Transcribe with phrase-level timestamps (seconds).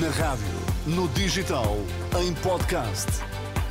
[0.00, 0.46] Na rádio,
[0.86, 1.76] no digital,
[2.18, 3.08] em podcast.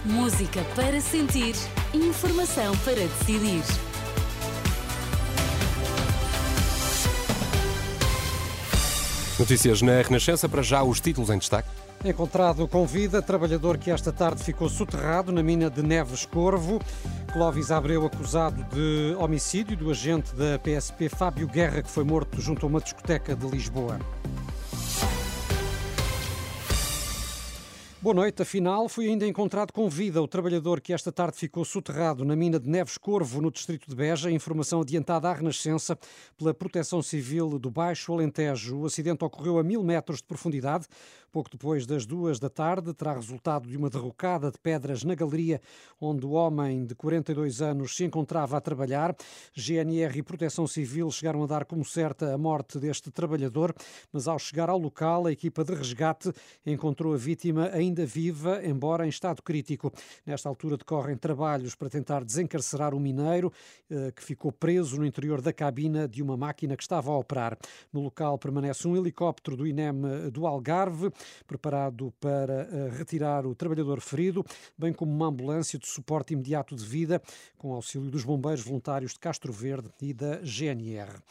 [0.05, 1.55] Música para sentir,
[1.95, 3.63] informação para decidir.
[9.39, 11.69] Notícias na Renascença, para já os títulos em destaque.
[12.05, 16.79] Encontrado com vida, trabalhador que esta tarde ficou soterrado na mina de Neves Corvo.
[17.33, 22.67] Clóvis Abreu acusado de homicídio do agente da PSP Fábio Guerra, que foi morto junto
[22.67, 23.97] a uma discoteca de Lisboa.
[28.01, 28.41] Boa noite.
[28.41, 32.59] Afinal, foi ainda encontrado com vida o trabalhador que esta tarde ficou soterrado na mina
[32.59, 34.31] de Neves Corvo, no distrito de Beja.
[34.31, 35.95] Informação adiantada à Renascença
[36.35, 38.79] pela Proteção Civil do Baixo Alentejo.
[38.79, 40.87] O acidente ocorreu a mil metros de profundidade,
[41.31, 42.93] pouco depois das duas da tarde.
[42.93, 45.61] Terá resultado de uma derrocada de pedras na galeria
[45.99, 49.15] onde o homem de 42 anos se encontrava a trabalhar.
[49.55, 53.73] GNR e Proteção Civil chegaram a dar como certa a morte deste trabalhador,
[54.11, 56.33] mas ao chegar ao local, a equipa de resgate
[56.65, 59.91] encontrou a vítima ainda viva, embora em estado crítico.
[60.25, 63.53] Nesta altura decorrem trabalhos para tentar desencarcerar o mineiro
[63.89, 67.57] eh, que ficou preso no interior da cabina de uma máquina que estava a operar.
[67.93, 71.11] No local permanece um helicóptero do INEM do Algarve,
[71.45, 74.45] preparado para eh, retirar o trabalhador ferido,
[74.77, 77.21] bem como uma ambulância de suporte imediato de vida,
[77.57, 81.21] com auxílio dos bombeiros voluntários de Castro Verde e da GNR.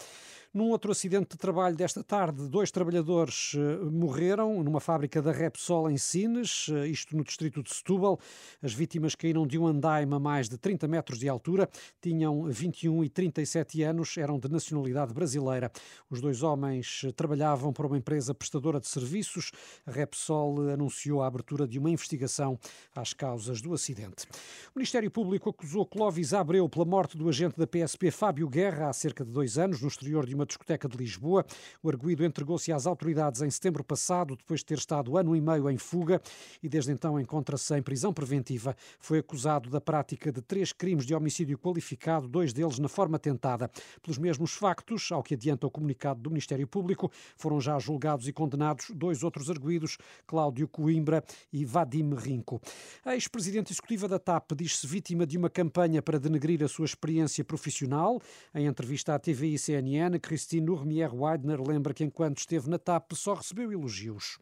[0.53, 5.89] Num outro acidente de trabalho desta tarde, dois trabalhadores eh, morreram numa fábrica da Repsol
[5.89, 8.19] em Sines, eh, isto no distrito de Setúbal.
[8.61, 11.71] As vítimas caíram de um andaime a mais de 30 metros de altura,
[12.03, 15.71] tinham 21 e 37 anos, eram de nacionalidade brasileira.
[16.11, 19.53] Os dois homens eh, trabalhavam para uma empresa prestadora de serviços.
[19.87, 22.59] A Repsol anunciou a abertura de uma investigação
[22.93, 24.27] às causas do acidente.
[24.75, 28.93] O Ministério Público acusou Clóvis Abreu pela morte do agente da PSP Fábio Guerra há
[28.93, 31.45] cerca de dois anos, no exterior de uma uma discoteca de Lisboa.
[31.83, 35.69] O arguído entregou-se às autoridades em setembro passado, depois de ter estado ano e meio
[35.69, 36.21] em fuga
[36.63, 38.75] e desde então encontra-se em prisão preventiva.
[38.99, 43.71] Foi acusado da prática de três crimes de homicídio qualificado, dois deles na forma tentada.
[44.03, 48.33] Pelos mesmos factos, ao que adianta o comunicado do Ministério Público, foram já julgados e
[48.33, 51.23] condenados dois outros arguídos, Cláudio Coimbra
[51.53, 52.61] e Vadim Rinco.
[53.05, 57.45] A ex-presidente executiva da TAP diz-se vítima de uma campanha para denegrir a sua experiência
[57.45, 58.21] profissional.
[58.55, 63.15] Em entrevista à TV e CNN, Christine Urmier Weidner lembra que enquanto esteve na TAP
[63.15, 64.39] só recebeu elogios.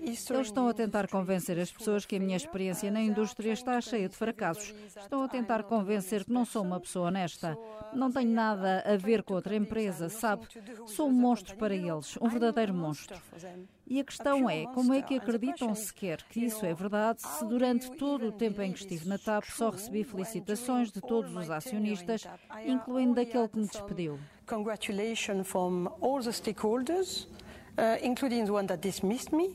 [0.00, 4.08] Eles estão a tentar convencer as pessoas que a minha experiência na indústria está cheia
[4.08, 4.72] de fracassos.
[4.96, 7.58] Estão a tentar convencer que não sou uma pessoa honesta.
[7.92, 10.46] Não tenho nada a ver com outra empresa, sabe?
[10.86, 13.20] Sou um monstro para eles, um verdadeiro monstro.
[13.90, 17.90] E a questão é, como é que acreditam sequer que isso é verdade se durante
[17.92, 22.26] todo o tempo em que estive na TAP só recebi felicitações de todos os acionistas,
[22.66, 24.18] incluindo daquele despediu?
[24.46, 27.26] Congratulations from all the stakeholders,
[27.76, 29.50] uh, including the one that dismissed me.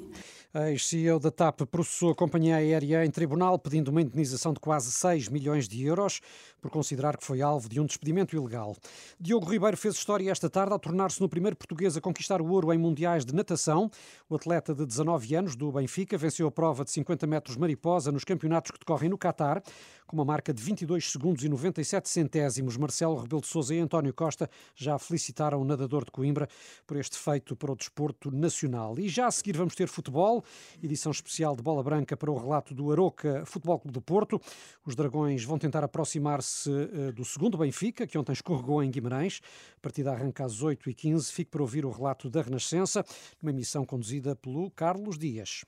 [0.56, 5.30] Ex-CEO da TAP processou a companhia aérea em tribunal pedindo uma indenização de quase 6
[5.30, 6.22] milhões de euros
[6.62, 8.76] por considerar que foi alvo de um despedimento ilegal.
[9.20, 12.72] Diogo Ribeiro fez história esta tarde ao tornar-se no primeiro português a conquistar o ouro
[12.72, 13.90] em mundiais de natação.
[14.30, 18.24] O atleta de 19 anos do Benfica venceu a prova de 50 metros mariposa nos
[18.24, 19.60] campeonatos que decorrem no Catar,
[20.06, 22.78] com uma marca de 22 segundos e 97 centésimos.
[22.78, 26.48] Marcelo Rebelo de Sousa e António Costa já felicitaram o nadador de Coimbra
[26.86, 29.00] por este feito para o desporto nacional.
[29.00, 30.43] E já a seguir vamos ter futebol
[30.82, 34.42] edição especial de Bola Branca para o relato do Aroca Futebol Clube do Porto.
[34.86, 39.42] Os Dragões vão tentar aproximar-se eh, do segundo Benfica, que ontem escorregou em Guimarães.
[39.78, 41.32] A partida arranca às 8h15.
[41.32, 43.06] Fique para ouvir o relato da Renascença,
[43.42, 45.64] numa emissão conduzida pelo Carlos Dias.